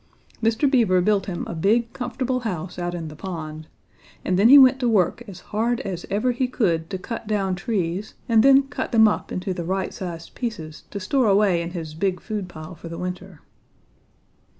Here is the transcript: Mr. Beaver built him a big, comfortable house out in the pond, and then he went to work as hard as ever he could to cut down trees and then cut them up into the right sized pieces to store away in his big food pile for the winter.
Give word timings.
Mr. 0.41 0.67
Beaver 0.67 0.99
built 0.99 1.27
him 1.27 1.43
a 1.45 1.53
big, 1.53 1.93
comfortable 1.93 2.39
house 2.39 2.79
out 2.79 2.95
in 2.95 3.07
the 3.07 3.15
pond, 3.15 3.67
and 4.25 4.39
then 4.39 4.49
he 4.49 4.57
went 4.57 4.79
to 4.79 4.89
work 4.89 5.21
as 5.27 5.41
hard 5.53 5.79
as 5.81 6.07
ever 6.09 6.31
he 6.31 6.47
could 6.47 6.89
to 6.89 6.97
cut 6.97 7.27
down 7.27 7.53
trees 7.53 8.15
and 8.27 8.41
then 8.41 8.63
cut 8.63 8.91
them 8.91 9.07
up 9.07 9.31
into 9.31 9.53
the 9.53 9.63
right 9.63 9.93
sized 9.93 10.33
pieces 10.33 10.85
to 10.89 10.99
store 10.99 11.27
away 11.27 11.61
in 11.61 11.69
his 11.69 11.93
big 11.93 12.19
food 12.19 12.49
pile 12.49 12.73
for 12.73 12.89
the 12.89 12.97
winter. 12.97 13.41